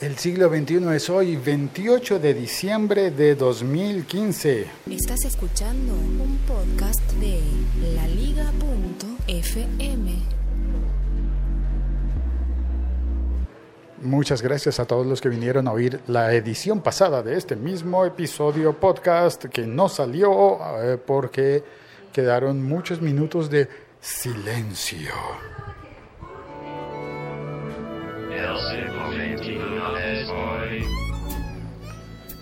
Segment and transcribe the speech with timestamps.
[0.00, 4.66] El siglo XXI es hoy, 28 de diciembre de 2015.
[4.88, 7.40] Estás escuchando un podcast de
[7.96, 8.52] laliga.fm.
[14.02, 18.04] Muchas gracias a todos los que vinieron a oír la edición pasada de este mismo
[18.04, 21.64] episodio podcast que no salió eh, porque
[22.12, 23.68] quedaron muchos minutos de
[24.00, 25.10] silencio.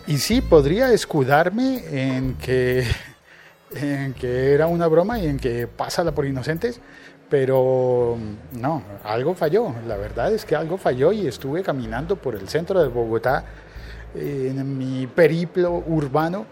[0.07, 2.85] Y sí, podría escudarme en que,
[4.23, 6.81] era una broma y en que pásala por inocentes,
[7.29, 8.17] pero
[8.53, 9.75] no, algo falló.
[9.87, 13.45] La verdad es que algo falló y estuve caminando por el centro de Bogotá
[14.15, 16.47] en mi periplo urbano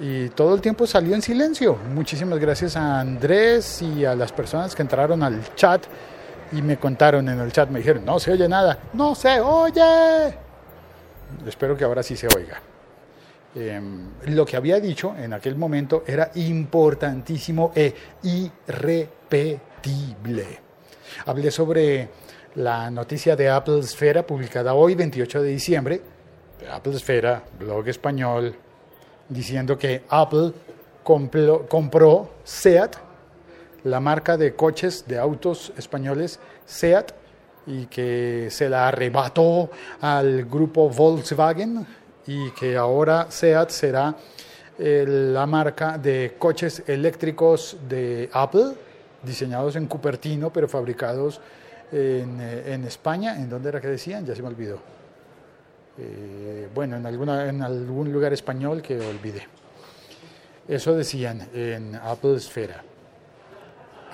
[0.00, 1.76] y todo el tiempo salió en silencio.
[1.94, 5.84] Muchísimas gracias a Andrés y a las personas que entraron al chat
[6.54, 10.34] y me contaron en el chat, me dijeron, no se oye nada, no se oye.
[11.46, 12.60] Espero que ahora sí se oiga.
[13.54, 19.44] Em, lo que había dicho en aquel momento era importantísimo e irrepetible.
[21.26, 22.08] Hablé sobre
[22.56, 26.00] la noticia de Apple Esfera publicada hoy, 28 de diciembre,
[26.60, 28.54] de Apple Esfera, blog español,
[29.28, 30.52] diciendo que Apple
[31.02, 32.96] compró SEAT,
[33.84, 37.12] la marca de coches, de autos españoles SEAT,
[37.66, 41.86] y que se la arrebató al grupo Volkswagen
[42.26, 44.14] y que ahora SEAT será
[44.78, 48.72] eh, la marca de coches eléctricos de Apple,
[49.22, 51.40] diseñados en Cupertino, pero fabricados
[51.92, 53.36] en, eh, en España.
[53.36, 54.26] ¿En dónde era que decían?
[54.26, 54.78] Ya se me olvidó.
[55.96, 59.46] Eh, bueno, en, alguna, en algún lugar español que olvidé.
[60.66, 62.82] Eso decían en Apple Esfera.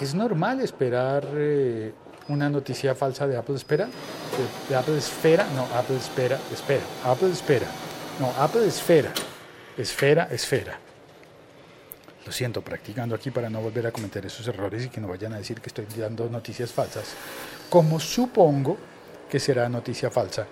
[0.01, 1.93] ¿Es normal esperar eh,
[2.29, 3.87] una noticia falsa de Apple Espera?
[4.69, 5.47] De, Apple Esfera?
[5.55, 6.83] No, Apple Espera, espera.
[7.05, 7.67] Apple Espera.
[8.19, 9.13] No, Apple Esfera.
[9.77, 10.79] Esfera, esfera.
[12.25, 15.35] Lo siento, practicando aquí para no volver a cometer esos errores y que no vayan
[15.35, 17.15] a decir que estoy dando noticias falsas.
[17.69, 18.79] Como supongo
[19.29, 20.47] que será noticia falsa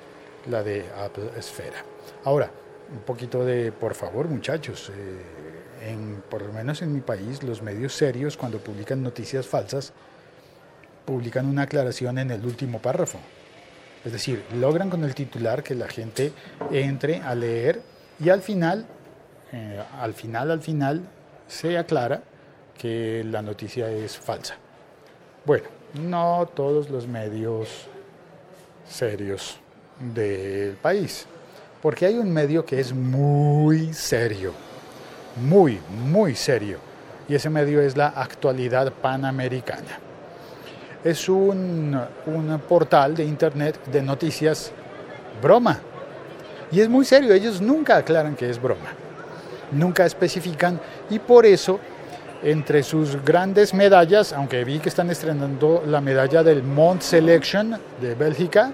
[0.51, 1.83] la de Apple Esfera.
[2.25, 2.51] Ahora,
[2.93, 5.48] un poquito de, por favor, muchachos, eh,
[6.29, 9.93] por lo menos en mi país, los medios serios, cuando publican noticias falsas,
[11.05, 13.19] publican una aclaración en el último párrafo.
[14.05, 16.33] Es decir, logran con el titular que la gente
[16.71, 17.83] entre a leer
[18.21, 18.87] y al final,
[19.53, 21.03] eh, al final, al final,
[21.47, 22.23] se aclara
[22.77, 24.57] que la noticia es falsa.
[25.45, 27.87] Bueno, no todos los medios
[28.89, 29.59] serios
[29.99, 31.27] del país,
[31.83, 34.53] porque hay un medio que es muy serio,
[35.41, 36.79] muy, muy serio,
[37.29, 39.99] y ese medio es la actualidad panamericana.
[41.05, 44.73] Es un, un portal de internet de noticias
[45.41, 45.79] broma,
[46.71, 48.91] y es muy serio, ellos nunca aclaran que es broma,
[49.73, 51.81] nunca especifican, y por eso
[52.43, 58.15] entre sus grandes medallas, aunque vi que están estrenando la medalla del Mont Selection de
[58.15, 58.73] Bélgica,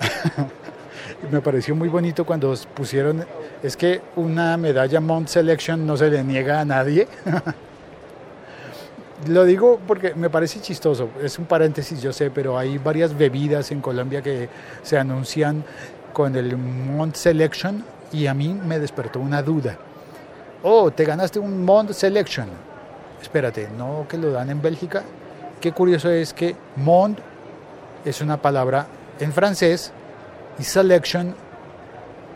[1.30, 3.24] me pareció muy bonito cuando pusieron,
[3.62, 7.06] es que una medalla Mont Selection no se le niega a nadie.
[9.28, 13.70] Lo digo porque me parece chistoso, es un paréntesis, yo sé, pero hay varias bebidas
[13.70, 14.48] en Colombia que
[14.82, 15.62] se anuncian
[16.12, 19.78] con el Mont Selection y a mí me despertó una duda.
[20.64, 22.48] Oh, te ganaste un Mont Selection.
[23.20, 25.04] Espérate, ¿no que lo dan en Bélgica?
[25.60, 27.20] Qué curioso es que Mont
[28.04, 28.88] es una palabra
[29.20, 29.92] en francés
[30.58, 31.36] y selection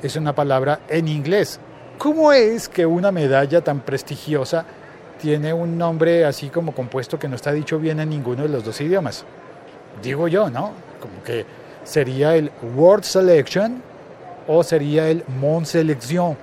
[0.03, 1.61] es una palabra en inglés.
[1.99, 4.65] ¿Cómo es que una medalla tan prestigiosa
[5.21, 8.65] tiene un nombre así como compuesto que no está dicho bien en ninguno de los
[8.65, 9.25] dos idiomas?
[10.03, 10.73] Digo yo, ¿no?
[11.01, 11.47] Como que
[11.84, 13.83] sería el World Selection
[14.47, 16.37] o sería el Mont Selection.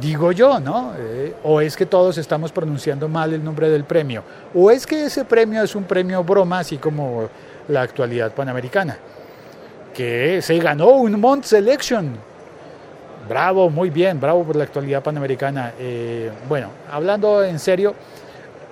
[0.00, 0.92] Digo yo, ¿no?
[0.96, 4.22] Eh, o es que todos estamos pronunciando mal el nombre del premio.
[4.54, 7.28] O es que ese premio es un premio broma, así como
[7.68, 8.98] la actualidad panamericana,
[9.94, 12.18] que se ganó un Mont Selection.
[13.28, 15.72] Bravo, muy bien, bravo por la actualidad panamericana.
[15.78, 17.94] Eh, bueno, hablando en serio,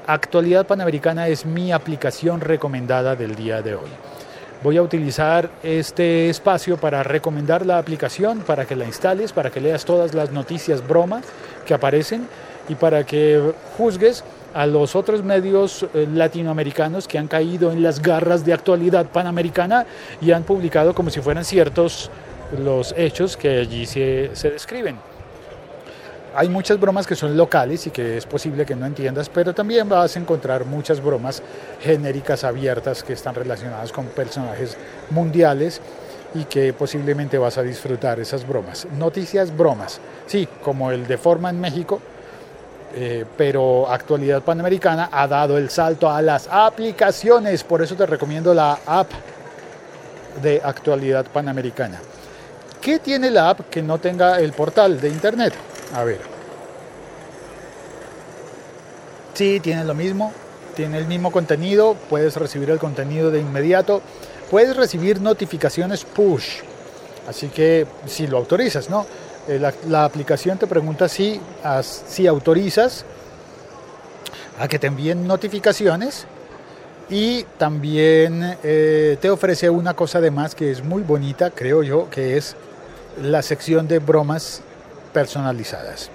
[0.07, 3.89] actualidad panamericana es mi aplicación recomendada del día de hoy.
[4.63, 9.61] Voy a utilizar este espacio para recomendar la aplicación, para que la instales, para que
[9.61, 11.23] leas todas las noticias broma
[11.67, 12.29] que aparecen
[12.69, 14.23] y para que juzgues
[14.55, 19.87] a los otros medios eh, latinoamericanos que han caído en las garras de actualidad panamericana
[20.21, 22.11] y han publicado como si fueran ciertos
[22.59, 24.97] los hechos que allí se, se describen.
[26.35, 29.87] Hay muchas bromas que son locales y que es posible que no entiendas, pero también
[29.89, 31.43] vas a encontrar muchas bromas
[31.81, 34.79] genéricas abiertas que están relacionadas con personajes
[35.11, 35.83] mundiales
[36.35, 38.87] y que posiblemente vas a disfrutar esas bromas.
[38.99, 42.01] Noticias bromas, sí, como el de Forma en México,
[42.95, 48.53] eh, pero Actualidad Panamericana ha dado el salto a las aplicaciones, por eso te recomiendo
[48.53, 49.11] la app
[50.43, 52.01] de Actualidad Panamericana.
[52.81, 55.55] ¿Qué tiene la app que no tenga el portal de internet?
[55.95, 56.21] A ver.
[59.35, 60.33] Sí, tiene lo mismo,
[60.75, 64.03] tiene el mismo contenido, puedes recibir el contenido de inmediato,
[64.51, 66.61] puedes recibir notificaciones push,
[67.27, 69.07] así que si lo autorizas, ¿no?
[69.49, 71.41] Eh, la, aplicación te pregunta si,
[71.83, 73.05] si autorizas
[74.59, 76.27] a que te envíen notificaciones
[77.11, 82.37] y también eh, te ofrece una cosa además que es muy bonita, creo yo, que
[82.37, 82.55] es
[83.21, 84.63] la sección de bromas
[85.13, 86.11] personalizadas.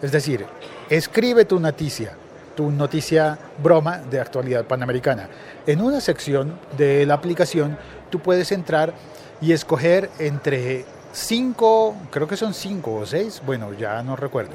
[0.00, 0.46] Es decir,
[0.88, 2.12] escribe tu noticia,
[2.56, 5.28] tu noticia broma de actualidad panamericana.
[5.66, 7.76] En una sección de la aplicación
[8.10, 8.94] tú puedes entrar
[9.40, 14.54] y escoger entre cinco, creo que son cinco o seis, bueno, ya no recuerdo.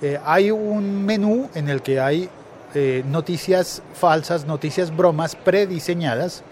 [0.00, 2.28] Eh, hay un menú en el que hay
[2.74, 6.42] eh, noticias falsas, noticias bromas prediseñadas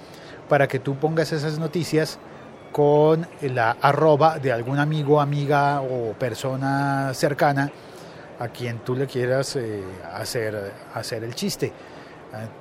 [0.49, 2.19] para que tú pongas esas noticias
[2.73, 7.73] con la arroba de algún amigo, amiga o persona cercana
[8.39, 9.83] a quien tú le quieras eh,
[10.15, 11.73] hacer, hacer el chiste,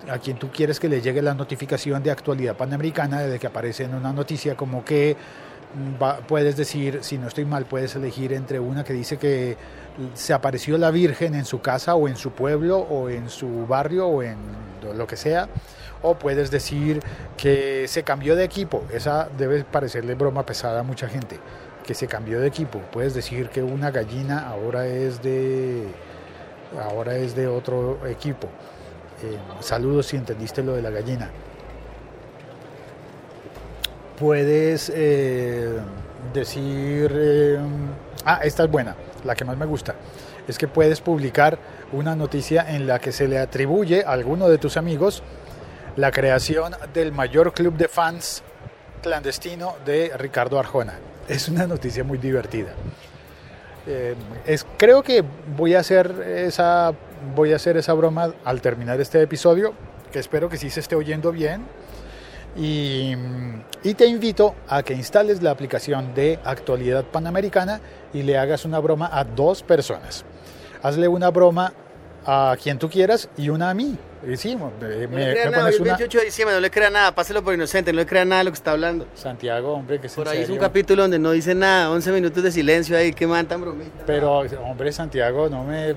[0.07, 3.47] a, a quien tú quieres que le llegue la notificación de actualidad panamericana de que
[3.47, 5.15] aparece en una noticia como que
[6.01, 9.57] va- puedes decir, si no estoy mal, puedes elegir entre una que dice que
[10.13, 14.07] se apareció la Virgen en su casa o en su pueblo o en su barrio
[14.07, 14.37] o en
[14.95, 15.49] lo que sea,
[16.01, 17.01] o puedes decir
[17.37, 18.83] que se cambió de equipo.
[18.93, 21.37] Esa debe parecerle broma pesada a mucha gente,
[21.85, 22.79] que se cambió de equipo.
[22.91, 25.87] Puedes decir que una gallina ahora es de
[26.89, 28.47] ahora es de otro equipo.
[29.21, 31.29] Eh, saludos si entendiste lo de la gallina.
[34.19, 35.77] Puedes eh,
[36.33, 37.57] decir, eh,
[38.25, 39.95] ah, esta es buena, la que más me gusta,
[40.47, 41.57] es que puedes publicar
[41.93, 45.23] una noticia en la que se le atribuye a alguno de tus amigos
[45.95, 48.43] la creación del mayor club de fans
[49.01, 50.99] clandestino de Ricardo Arjona.
[51.27, 52.73] Es una noticia muy divertida.
[53.87, 54.15] Eh,
[54.45, 55.23] es, creo que
[55.55, 56.93] voy a hacer esa
[57.35, 59.73] voy a hacer esa broma al terminar este episodio,
[60.11, 61.65] que espero que sí se esté oyendo bien.
[62.57, 63.13] Y,
[63.83, 67.79] y te invito a que instales la aplicación de Actualidad Panamericana
[68.13, 70.25] y le hagas una broma a dos personas.
[70.81, 71.73] Hazle una broma
[72.25, 73.97] a quien tú quieras y una a mí.
[74.27, 75.89] Y sí, me, No le crea me nada, pones hoy es una...
[75.91, 78.45] 28 de diciembre, no le crea nada, páselo por inocente, no le crea nada de
[78.45, 79.07] lo que está hablando.
[79.15, 80.61] Santiago, hombre, que es Por ahí es un serio.
[80.61, 84.03] capítulo donde no dice nada, 11 minutos de silencio ahí, que man tan bromita.
[84.05, 85.95] Pero, hombre, Santiago, no me...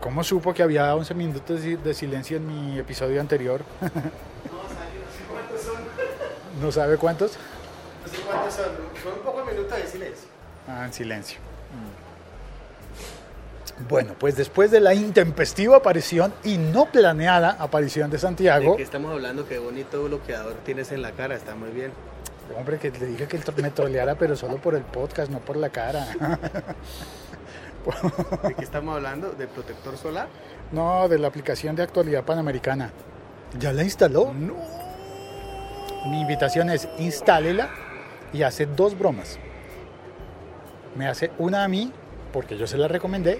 [0.00, 3.60] ¿Cómo supo que había 11 minutos de silencio en mi episodio anterior?
[6.60, 7.32] ¿No sabe cuántos?
[8.04, 8.66] No sé cuántos son,
[9.02, 10.28] son un poco de minutos de silencio.
[10.68, 11.38] Ah, en silencio.
[11.40, 12.04] Mm.
[13.88, 18.84] Bueno, pues después de la intempestiva aparición y no planeada aparición de ¿De Santiago, qué
[18.84, 19.48] estamos hablando?
[19.48, 21.90] Qué bonito bloqueador tienes en la cara, está muy bien.
[22.56, 25.70] hombre, que le dije que me troleara, pero solo por el podcast, no por la
[25.70, 26.06] cara.
[28.44, 29.32] ¿De qué estamos hablando?
[29.32, 30.28] ¿De protector solar?
[30.72, 32.92] No, de la aplicación de actualidad panamericana.
[33.58, 34.32] ¿Ya la instaló?
[34.32, 34.54] No.
[36.06, 37.70] Mi invitación es instálela
[38.32, 39.38] y hace dos bromas.
[40.96, 41.92] Me hace una a mí,
[42.32, 43.38] porque yo se la recomendé,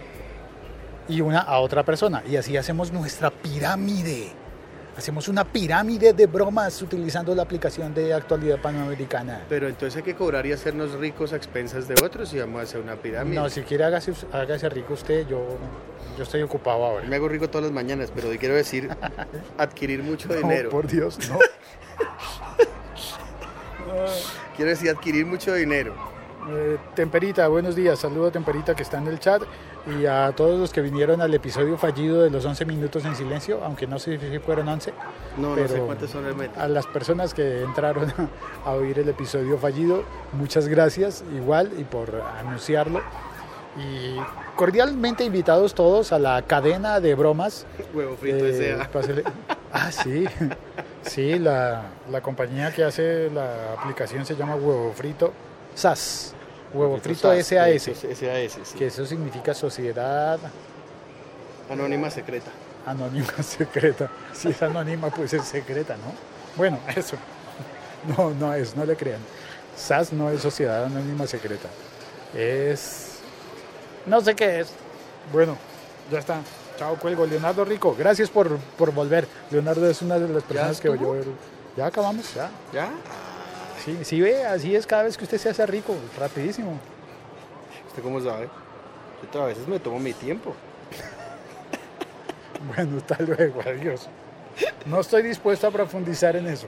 [1.09, 2.23] y una a otra persona.
[2.29, 4.33] Y así hacemos nuestra pirámide.
[4.97, 9.43] Hacemos una pirámide de bromas utilizando la aplicación de actualidad panamericana.
[9.49, 12.63] Pero entonces hay que cobrar y hacernos ricos a expensas de otros y vamos a
[12.63, 13.35] hacer una pirámide.
[13.35, 15.59] No, si quiere hágase, hágase rico usted, yo,
[16.17, 17.07] yo estoy ocupado ahora.
[17.09, 18.89] Me hago rico todas las mañanas, pero quiero decir
[19.59, 20.71] adquirir mucho No, dinero.
[20.71, 21.39] por Dios, no.
[24.57, 25.95] Quiero decir adquirir mucho dinero.
[26.51, 27.99] Eh, Temperita, buenos días.
[27.99, 29.43] Saludo a Temperita que está en el chat
[29.99, 33.61] y a todos los que vinieron al episodio fallido de los 11 minutos en silencio,
[33.65, 34.93] aunque no sé si fueron 11.
[35.39, 36.59] No, no sé Pero- cuántos son realmente.
[36.61, 38.13] A las personas que entraron
[38.65, 43.01] a oír el episodio fallido, muchas gracias igual y por anunciarlo.
[43.77, 44.17] Y
[44.55, 47.67] cordialmente invitados todos a la cadena de bromas.
[47.93, 48.91] Huevo frito eh, S.A.
[48.93, 49.25] pásele-
[49.73, 50.25] Ah, sí.
[51.07, 55.33] Sí, la, la compañía que hace la aplicación se llama Huevo Frito
[55.75, 56.35] SAS.
[56.73, 57.47] Huevo Frito SAS.
[57.47, 58.79] SAS, sí.
[58.79, 60.39] Que eso significa Sociedad
[61.71, 62.51] Anónima secreta.
[62.87, 64.11] Anónima Secreta.
[64.33, 66.13] Si es anónima, pues es secreta, ¿no?
[66.57, 67.17] Bueno, eso.
[68.17, 69.21] No, no es, no le crean.
[69.77, 71.69] SAS no es Sociedad Anónima Secreta.
[72.35, 73.19] Es.
[74.07, 74.73] No sé qué es.
[75.33, 75.57] Bueno,
[76.11, 76.41] ya está.
[76.79, 77.25] Chao, cuelgo.
[77.27, 79.27] Leonardo Rico, gracias por, por volver.
[79.51, 80.99] Leonardo es una de las personas que el-
[81.77, 82.51] Ya acabamos, ya.
[82.73, 82.91] ¿Ya?
[83.85, 86.79] Sí, sí ve, así es cada vez que usted se hace rico, rapidísimo.
[87.89, 88.49] ¿Usted cómo sabe?
[89.33, 90.55] Yo a veces me tomo mi tiempo.
[92.75, 94.09] Bueno, hasta luego, adiós.
[94.87, 96.67] No estoy dispuesto a profundizar en eso.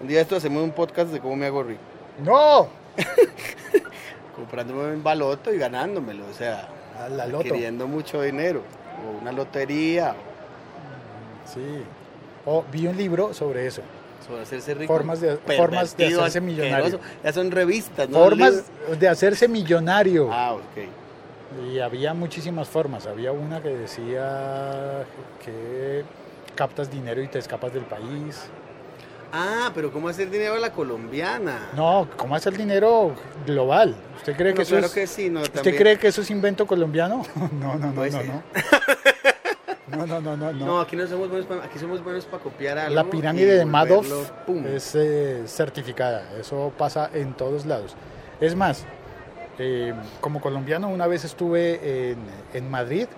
[0.00, 1.80] Un día esto hacemos un podcast de cómo me hago rico.
[2.22, 2.68] ¡No!
[4.36, 6.68] Comprándome un baloto y ganándomelo, o sea,
[7.10, 7.42] la loto.
[7.42, 8.62] queriendo mucho dinero.
[9.06, 10.14] O una lotería,
[11.46, 11.82] Sí.
[12.46, 13.82] Oh, vi un libro sobre eso.
[14.26, 14.92] sobre hacerse rico.
[14.92, 16.76] Formas de- formas de hacerse millonario.
[16.84, 17.04] asqueroso.
[17.24, 18.18] Ya son revistas, ¿no?
[18.18, 18.64] Formas
[19.00, 20.28] de hacerse millonario.
[20.32, 21.64] Ah, ok.
[21.72, 23.06] Y había muchísimas formas.
[23.06, 25.04] Había una que decía
[25.44, 26.04] que
[26.54, 28.44] captas dinero y te escapas del país.
[29.32, 31.70] Ah, pero ¿cómo hacer dinero a la colombiana?
[31.76, 33.14] No, ¿cómo hacer dinero
[33.46, 33.94] global?
[34.16, 35.76] ¿Usted cree que eso claro es, que sí, no, ¿Usted también.
[35.76, 37.22] cree que eso es invento colombiano?
[37.52, 38.26] No, no, no, no, ser.
[38.26, 38.42] no.
[39.90, 40.80] No, no, no, no, No, no.
[40.80, 42.94] aquí no somos buenos para, aquí somos buenos para copiar algo.
[42.94, 44.06] La pirámide de Madoff
[44.72, 46.30] es eh, certificada.
[46.38, 47.96] Eso pasa en todos lados.
[48.40, 48.84] Es más,
[49.58, 52.18] eh, como colombiano una vez estuve en,
[52.54, 53.08] en Madrid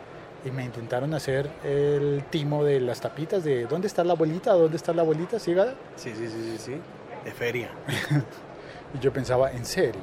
[0.44, 4.52] y me intentaron hacer el timo de las tapitas de ¿dónde está la abuelita?
[4.52, 5.38] ¿Dónde está la abuelita?
[5.38, 5.74] Sígala.
[5.96, 6.76] Sí, sí, sí, sí, sí.
[7.24, 7.70] De feria.
[8.94, 10.02] Y yo pensaba, ¿en serio?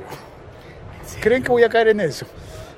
[1.22, 2.26] ¿Creen que voy a caer en eso?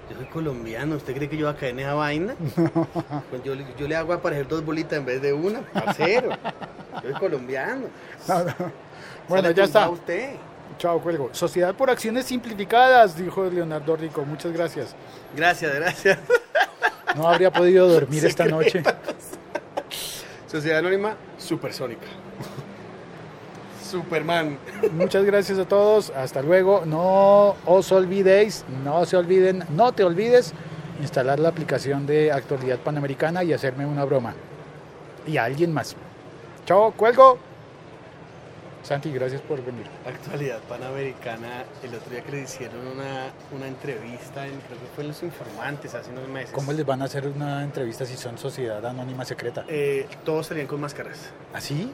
[0.09, 2.35] Yo soy colombiano, ¿usted cree que yo voy a caer en esa vaina?
[3.29, 6.31] Pues yo, le- yo le hago aparecer dos bolitas en vez de una, parcero.
[6.95, 7.85] Yo soy colombiano.
[8.27, 8.53] No, no.
[9.29, 9.89] Bueno, ya está.
[9.89, 10.31] usted.
[10.77, 11.29] Chao, cuelgo.
[11.33, 14.25] Sociedad por acciones simplificadas, dijo Leonardo Rico.
[14.25, 14.93] Muchas gracias.
[15.35, 16.19] Gracias, gracias.
[17.15, 18.83] No habría podido dormir esta noche.
[20.47, 22.07] Sociedad Anónima Supersónica.
[23.89, 24.57] Superman.
[24.93, 26.11] Muchas gracias a todos.
[26.11, 26.83] Hasta luego.
[26.85, 30.53] No os olvidéis, no se olviden, no te olvides
[31.01, 34.33] instalar la aplicación de actualidad panamericana y hacerme una broma.
[35.27, 35.95] Y a alguien más.
[36.65, 37.50] Chao, cuelgo.
[38.83, 39.85] Santi, gracias por venir.
[40.05, 45.03] Actualidad Panamericana, el otro día que le hicieron una, una entrevista, en, creo que fue
[45.03, 46.51] en Los Informantes hace unos meses.
[46.51, 49.65] ¿Cómo les van a hacer una entrevista si son sociedad anónima secreta?
[49.67, 51.29] Eh, todos salían con máscaras.
[51.53, 51.91] ¿Así?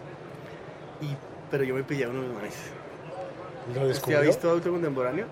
[1.01, 1.08] Y,
[1.51, 2.53] pero yo me pillé a uno de los manes.
[3.67, 4.22] ¿Lo ¿Usted ha descubrió?
[4.22, 5.25] visto Auto Contemporáneo?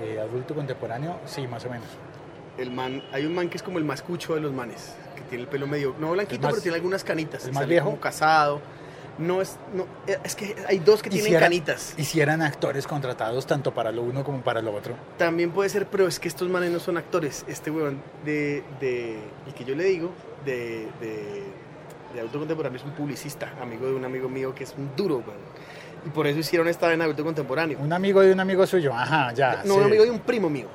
[0.00, 1.86] Eh, adulto contemporáneo, sí, más o menos.
[2.58, 5.22] El man, hay un man que es como el más cucho de los manes, que
[5.22, 7.44] tiene el pelo medio, no blanquito, más- pero tiene algunas canitas.
[7.46, 7.86] el más viejo.
[7.90, 8.60] Como casado.
[9.16, 11.94] No es, no, eh, es que hay dos que tienen canitas.
[11.96, 14.94] Hicieran actores contratados tanto para lo uno como para lo otro.
[15.18, 17.44] También puede ser, pero es que estos manes no son actores.
[17.46, 20.10] Este weón de, de el que yo le digo,
[20.44, 21.44] de, de,
[22.12, 25.16] de Auto Contemporáneo es un publicista, amigo de un amigo mío que es un duro,
[25.16, 25.38] weón.
[26.06, 27.78] Y por eso hicieron esta en Auto Contemporáneo.
[27.80, 29.62] Un amigo de un amigo suyo, ajá, ya.
[29.64, 29.80] no, sí.
[29.80, 30.66] un amigo de un primo mío.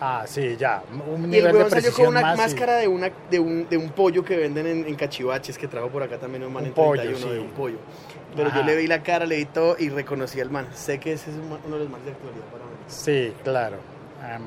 [0.00, 0.82] Ah, sí, ya.
[1.08, 2.34] Un Y el nivel de salió precisión con una más.
[2.34, 5.68] y- máscara de, una, de, un, de un pollo que venden en, en cachivaches, que
[5.68, 7.44] trajo por acá también un man Un en pollo, 31 de sí.
[7.46, 7.76] un pollo.
[8.36, 8.58] Pero Ajá.
[8.60, 10.66] yo le vi la cara, le vi todo y reconocí al man.
[10.74, 12.70] Sé que ese es un man- uno de los más de actualidad para mí.
[12.88, 13.76] Sí, claro.
[14.20, 14.42] Am,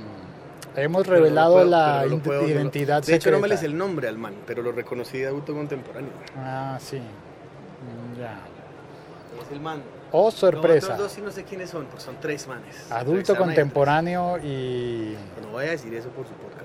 [0.76, 3.04] hemos Pero no lo revelado puedo- la pero no lo int- puedo- no lo- identidad
[3.04, 3.62] De hecho, no me secreta.
[3.62, 6.10] les el nombre al man, pero lo reconocí de auto contemporáneo.
[6.38, 6.98] Ah, sí.
[6.98, 8.38] Mm, Ya.
[9.42, 9.82] Es el man.
[10.12, 10.88] Oh, Los sorpresa.
[10.94, 12.90] otros dos sí no sé quiénes son, pues son tres manes.
[12.92, 15.16] Adulto contemporáneo y...
[15.32, 15.46] otros.
[15.46, 16.64] No voy a decir eso por su podcast.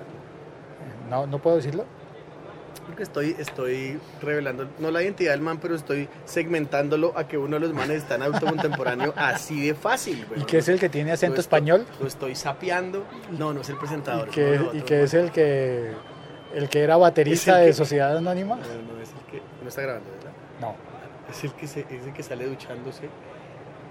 [1.11, 1.85] No, no puedo decirlo.
[2.87, 7.57] Porque estoy, estoy revelando, no la identidad del man, pero estoy segmentándolo a que uno
[7.57, 10.27] de los manes está en auto contemporáneo así de fácil.
[10.37, 11.87] ¿Y qué es el que tiene acento Lo estoy- español?
[12.01, 13.05] Lo estoy sapeando.
[13.39, 14.29] No, no es el ¿Y presentador.
[14.31, 15.93] que, no, y que es el que...
[16.55, 18.57] El que era baterista de que- Sociedad Anónima?
[18.57, 18.63] No,
[18.95, 19.43] no, es el que.
[19.63, 20.33] No está grabando, ¿verdad?
[20.61, 20.75] No.
[21.33, 23.09] Es el que, se, es el que sale duchándose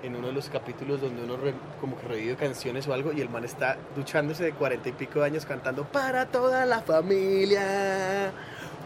[0.04, 3.22] en uno de los capítulos donde uno re- como que revive canciones o algo y
[3.22, 8.32] el man está duchándose de cuarenta y pico de años cantando para toda la familia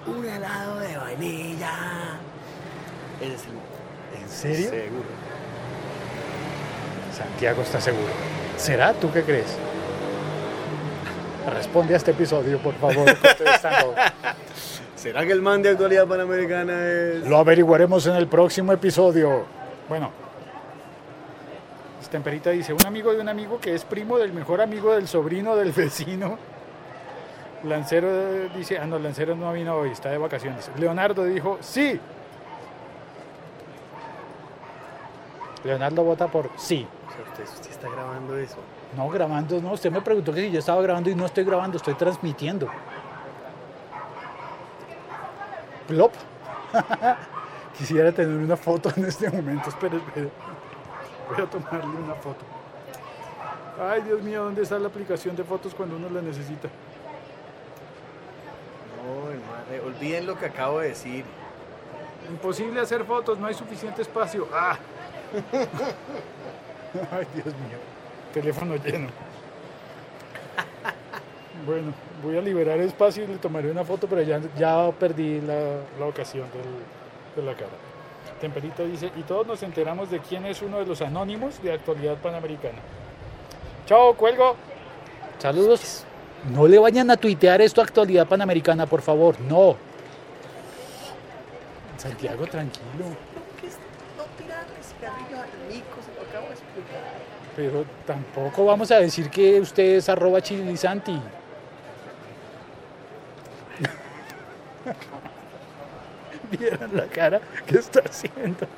[0.08, 1.72] un helado de vainilla.
[3.22, 4.22] Ese es el.
[4.22, 4.70] ¿En serio?
[4.70, 5.06] Seguro.
[7.18, 8.12] Santiago está seguro.
[8.58, 8.94] ¿Será?
[8.94, 9.56] ¿Tú qué crees?
[11.54, 13.06] Responde a este episodio, por favor.
[15.06, 17.28] ¿Será que el man de actualidad panamericana es.?
[17.28, 19.46] Lo averiguaremos en el próximo episodio.
[19.88, 20.10] Bueno,
[22.10, 25.56] Temperita dice, un amigo de un amigo que es primo del mejor amigo del sobrino
[25.56, 26.40] del vecino.
[27.66, 30.72] Lancero dice, ah no, Lancero no vino hoy, está de vacaciones.
[30.80, 32.00] Leonardo dijo, sí.
[35.64, 36.88] Leonardo vota por sí.
[37.44, 38.58] Usted está grabando eso.
[38.98, 41.78] No, grabando, no, usted me preguntó que si yo estaba grabando y no estoy grabando,
[41.78, 42.72] estoy transmitiendo.
[45.88, 46.14] Plop.
[47.78, 50.30] Quisiera tener una foto en este momento, espere, espere.
[51.30, 52.46] Voy a tomarle una foto.
[53.82, 56.70] Ay, Dios mío, ¿dónde está la aplicación de fotos cuando uno la necesita?
[59.04, 61.26] No, madre, olviden lo que acabo de decir.
[62.30, 64.48] Imposible hacer fotos, no hay suficiente espacio.
[64.54, 64.78] Ah.
[67.12, 67.78] Ay, Dios mío.
[68.34, 69.10] Teléfono lleno.
[71.66, 71.94] Bueno,
[72.24, 76.06] voy a liberar espacio y le tomaré una foto, pero ya, ya perdí la, la
[76.06, 76.46] ocasión
[77.36, 77.72] de la cara.
[78.40, 82.18] Temperito dice, y todos nos enteramos de quién es uno de los anónimos de actualidad
[82.18, 82.78] panamericana.
[83.88, 84.56] Chao, cuelgo.
[85.40, 86.04] Saludos.
[86.54, 89.40] No le vayan a tuitear esto a actualidad panamericana, por favor.
[89.42, 89.76] No.
[91.98, 93.06] Santiago, tranquilo.
[97.56, 101.20] Pero tampoco vamos a decir que usted es arroba chilisanti.
[106.52, 108.68] Vieran la cara que está haciendo.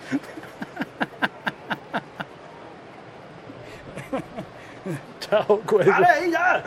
[5.19, 5.91] Chao, cuelgo.
[5.91, 6.63] ¡Dale ahí ya!